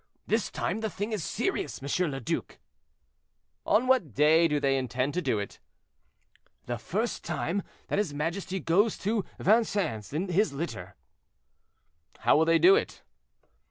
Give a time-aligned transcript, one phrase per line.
[0.25, 2.09] "This time the thing is serious, M.
[2.09, 2.57] le Duc."
[3.67, 5.59] "On what day do they intend to do it?"
[6.65, 10.95] "The first time that his majesty goes to Vincennes in his litter."
[12.21, 13.03] "How will they do it?"